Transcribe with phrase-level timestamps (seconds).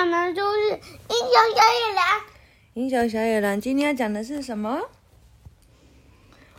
[0.00, 2.22] 妈妈就是英雄小野狼。
[2.72, 4.88] 英雄小野狼今天要讲的是什么？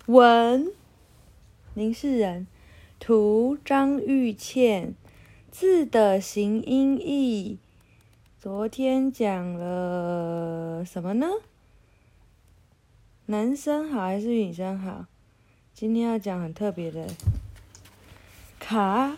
[0.06, 0.72] 文
[1.74, 2.46] 林世仁，
[3.00, 4.94] 图张玉倩，
[5.50, 7.58] 字的形音义。
[8.40, 11.28] 昨天讲了什么呢？
[13.26, 15.08] 男生好还是女生好？
[15.74, 17.08] 今天要讲很特别的
[18.60, 19.18] 卡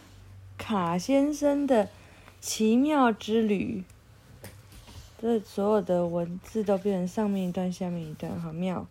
[0.57, 1.89] 卡先生的
[2.39, 3.83] 奇妙之旅。
[5.23, 8.85] 这所有的文字都变成上面一段，下面一段，好妙。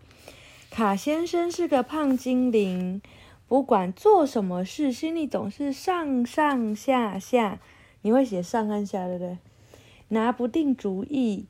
[0.70, 3.02] 卡先生是个胖精灵，
[3.46, 7.58] 不管做什么事，心里总是上上下下。
[8.00, 9.36] 你会写上和下，对不对？
[10.08, 11.44] 拿不定主意，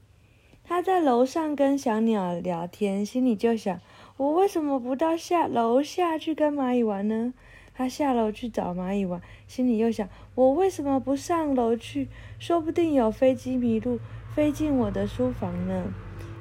[0.64, 3.80] 他在楼上跟小鸟聊天，心里就想：
[4.16, 7.32] 我为什么不到下楼下去跟蚂蚁玩呢？
[7.72, 12.08] 他下楼去找蚂蚁玩，心里又想：我为什么不上楼去？
[12.40, 14.00] 说不定有飞机迷路，
[14.34, 15.92] 飞进我的书房呢。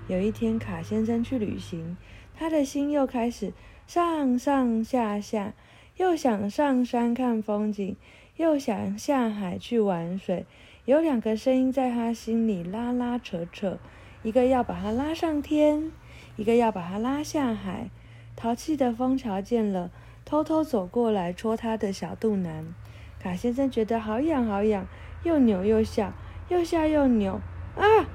[0.07, 1.97] 有一天，卡先生去旅行，
[2.33, 3.51] 他的心又开始
[3.85, 5.53] 上上下下，
[5.97, 7.97] 又想上山看风景，
[8.37, 10.45] 又想下海去玩水。
[10.85, 13.77] 有两个声音在他心里拉拉扯扯，
[14.23, 15.91] 一个要把他拉上天，
[16.37, 17.89] 一个要把他拉下海。
[18.37, 19.91] 淘气的枫桥见了，
[20.23, 22.73] 偷偷走过来戳他的小肚腩。
[23.19, 24.87] 卡先生觉得好痒好痒，
[25.23, 26.13] 又扭又笑，
[26.47, 27.39] 又笑又扭，
[27.75, 28.07] 啊！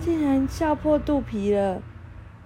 [0.00, 1.82] 竟然笑破肚皮了，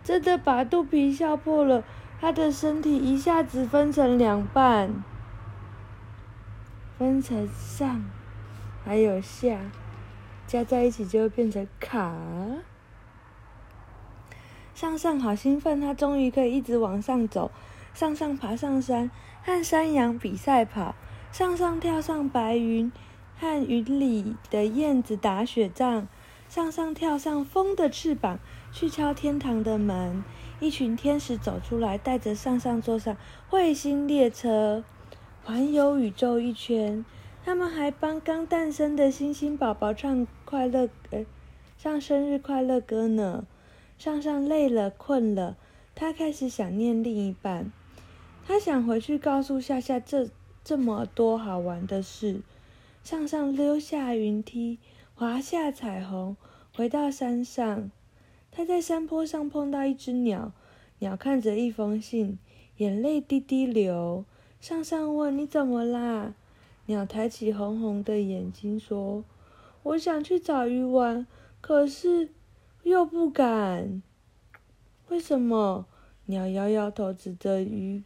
[0.03, 1.85] 真的把肚皮笑破了。
[2.21, 5.05] 他的身体一下子分成两半，
[6.99, 8.05] 分成上。
[8.85, 9.59] 还有下，
[10.47, 12.15] 加在一起就会变成卡。
[14.75, 17.51] 上上好兴奋，他终于可以一直往上走。
[17.93, 19.11] 上上爬上山，
[19.43, 20.95] 和山羊比赛跑。
[21.31, 22.91] 上上跳上白云，
[23.45, 26.09] 和云里的燕子打雪仗。
[26.49, 28.39] 上上跳上风的翅膀，
[28.73, 30.25] 去敲天堂的门。
[30.61, 33.17] 一群天使走出来，带着上上坐上
[33.51, 34.83] 彗星列车，
[35.43, 37.05] 环游宇宙一圈。
[37.45, 41.27] 他们还帮刚诞生的星星宝宝唱快乐，呃，
[41.77, 43.45] 唱生日快乐歌呢。
[43.99, 45.57] 上上累了，困了，
[45.95, 47.71] 他开始想念另一半。
[48.47, 50.29] 他想回去告诉夏夏这
[50.63, 52.41] 这么多好玩的事。
[53.05, 54.79] 上上溜下云梯，
[55.15, 56.39] 滑下彩虹，
[56.75, 57.91] 回到山上。
[58.51, 60.53] 他在山坡上碰到一只鸟，
[61.01, 62.39] 鸟看着一封信，
[62.79, 64.25] 眼泪滴滴流。
[64.59, 66.35] 上上问：“你怎么啦？”
[66.87, 69.23] 鸟抬起红红的眼睛说
[69.85, 71.27] ：“我想去找鱼玩，
[71.61, 72.31] 可是
[72.85, 74.03] 又不敢。
[75.09, 75.85] 为什么？”
[76.25, 78.03] 鸟摇摇头，指着鱼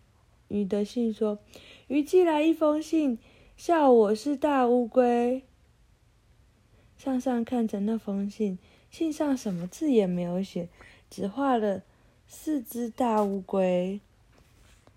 [0.48, 1.38] 鱼的信说
[1.86, 3.20] ：“鱼寄来一封信，
[3.58, 5.42] 笑我是大乌龟。”
[6.96, 8.56] 上上看着那封信，
[8.88, 10.68] 信上什么字也没有写，
[11.10, 11.82] 只画了
[12.28, 14.00] 四只大乌龟，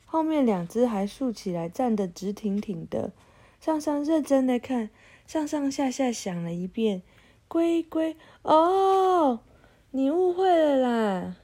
[0.05, 3.11] 后面两只还竖起来，站得直挺挺的。
[3.59, 4.91] 上上认真的看，
[5.25, 7.01] 上上下下想了一遍，
[7.47, 9.39] 龟龟哦，
[9.89, 11.37] 你误会了啦。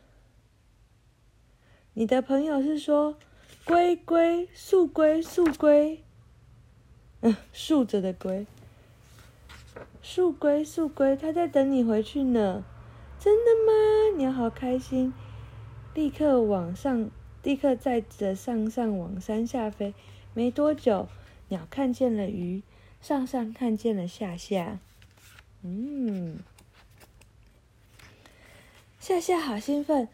[1.95, 3.17] 你的朋友是说
[3.65, 6.03] 龟龟竖龟竖龟，
[7.51, 8.45] 竖着的龟，
[10.01, 12.63] 竖龟竖龟，他在等你回去呢。
[13.19, 14.17] 真的吗？
[14.17, 15.13] 鸟好开心，
[15.93, 17.09] 立刻往上，
[17.43, 19.93] 立刻载着上上往山下飞。
[20.33, 21.07] 没多久。
[21.49, 22.61] 鸟看见了鱼，
[23.01, 24.79] 上上看见了下下，
[25.61, 26.39] 嗯，
[28.99, 30.09] 夏夏好兴奋。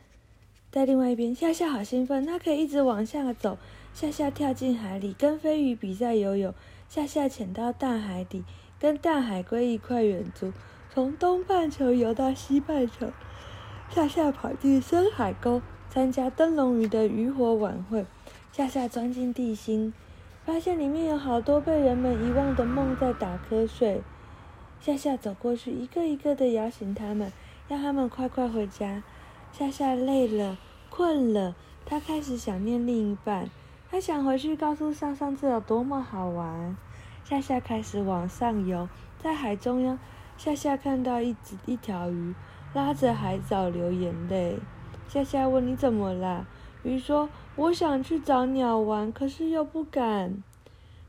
[0.72, 3.58] 在另外一边，夏夏好兴奋，它可以一直往下走。
[3.96, 6.54] 夏夏跳进海里，跟飞鱼比赛游泳。
[6.94, 8.44] 夏夏潜到大海底，
[8.78, 10.54] 跟大海龟一块远足，
[10.94, 13.12] 从东半球游到西半球。
[13.90, 18.06] 夏夏跑进深海沟，参加灯笼鱼的渔火晚会。
[18.52, 19.92] 夏夏钻进地心。
[20.46, 24.04] 发现里面有好多被人们遗忘的梦在打瞌睡，
[24.80, 27.34] 夏夏走过去，一个一个的摇醒他们，
[27.68, 29.02] 让他们快快回家。
[29.52, 30.60] 夏夏累了，
[30.92, 31.56] 困了，
[31.88, 33.50] 他开始想念另一半，
[33.94, 36.76] 他想回去告诉上上这有多么好玩。
[37.24, 38.90] 夏夏开始往上游，
[39.22, 40.00] 在海中央，
[40.36, 42.34] 夏夏看到一只一条鱼
[42.74, 44.58] 拉着海藻流眼泪。
[45.08, 46.48] 夏夏问：“你怎么啦？”
[46.82, 50.42] 鱼说：“我想去找鸟玩，可是又不敢。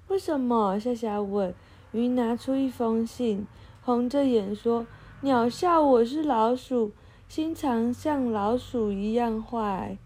[0.09, 1.55] 为什么？”夏夏问。
[1.93, 3.47] 鱼拿出一封信，
[3.81, 4.87] 红着眼说
[5.23, 6.93] ：“鸟笑我是老鼠，
[7.29, 9.97] 心肠像老鼠一样坏。”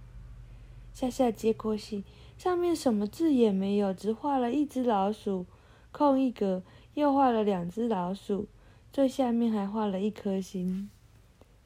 [0.95, 2.05] 夏夏接过信，
[2.39, 5.45] 上面什么字也没有，只画了一只老鼠，
[5.91, 6.63] 空一格，
[6.95, 8.47] 又画了两只老鼠。
[8.93, 10.89] 最下面还画了一颗心，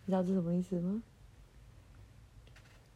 [0.04, 1.02] 你知道这什么意思吗？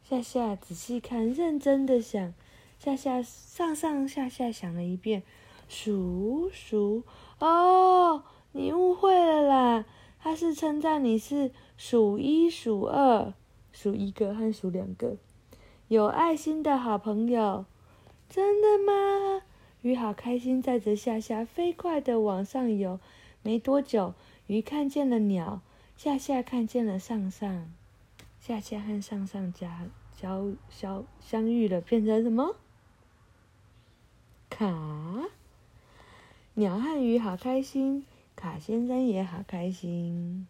[0.03, 2.33] 夏夏仔细看，认真的想，
[2.79, 5.23] 夏夏上上下下想了一遍，
[5.69, 7.05] 数数，
[7.39, 9.85] 哦，你误会了啦，
[10.19, 13.35] 他是称赞你是数一数二，
[13.71, 15.17] 数一个和数两个，
[15.89, 17.65] 有爱心的好朋友。
[18.29, 19.43] 真的吗？
[19.83, 22.99] 鱼好开心，载着夏夏飞快的往上游。
[23.43, 24.15] 没多久，
[24.49, 25.61] 鱼看见了鸟，
[25.97, 27.73] 夏夏看见了上上。
[28.41, 29.87] 夏夏和上上家
[30.21, 32.57] 交相相遇了，变成什么？
[34.51, 35.29] 卡。
[36.55, 38.05] 鸟和鱼好开心，
[38.35, 40.49] 卡先生也好开心。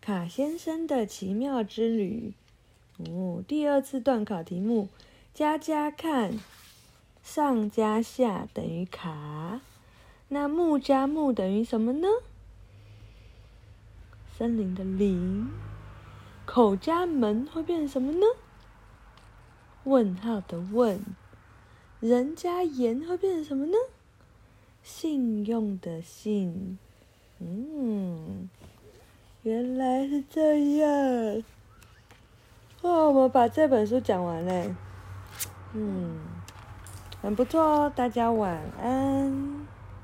[0.00, 2.32] 卡先生的奇妙之旅。
[2.98, 4.88] 哦，第二次段考题目，
[5.32, 6.38] 加加看，
[7.22, 9.60] 上加下等于卡，
[10.28, 12.08] 那木加木等于什么呢？
[14.36, 15.48] 森林的林，
[16.44, 18.26] 口加门会变成什么呢？
[19.84, 21.00] 问号的问，
[22.00, 23.76] 人加言会变成什么呢？
[24.82, 26.78] 信用的信，
[27.38, 28.48] 嗯，
[29.42, 31.44] 原来是这样。
[32.82, 34.74] 哦，我们把这本书讲完嘞，
[35.72, 36.18] 嗯，
[37.20, 39.57] 很不错哦，大家晚安。